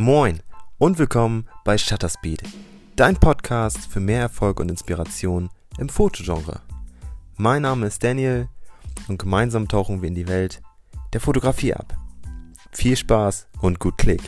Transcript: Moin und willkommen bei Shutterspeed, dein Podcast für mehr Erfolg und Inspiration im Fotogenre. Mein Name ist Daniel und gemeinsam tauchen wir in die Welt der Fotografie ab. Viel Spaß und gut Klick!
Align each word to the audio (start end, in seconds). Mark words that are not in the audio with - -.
Moin 0.00 0.38
und 0.78 1.00
willkommen 1.00 1.48
bei 1.64 1.76
Shutterspeed, 1.76 2.44
dein 2.94 3.16
Podcast 3.16 3.78
für 3.88 3.98
mehr 3.98 4.20
Erfolg 4.20 4.60
und 4.60 4.70
Inspiration 4.70 5.50
im 5.76 5.88
Fotogenre. 5.88 6.60
Mein 7.36 7.62
Name 7.62 7.88
ist 7.88 8.04
Daniel 8.04 8.48
und 9.08 9.18
gemeinsam 9.18 9.66
tauchen 9.66 10.00
wir 10.00 10.06
in 10.06 10.14
die 10.14 10.28
Welt 10.28 10.62
der 11.14 11.20
Fotografie 11.20 11.74
ab. 11.74 11.96
Viel 12.70 12.96
Spaß 12.96 13.48
und 13.60 13.80
gut 13.80 13.98
Klick! 13.98 14.22